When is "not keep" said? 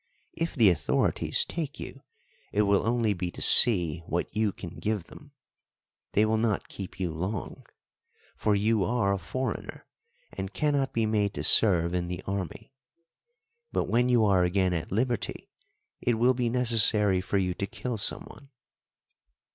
6.39-6.99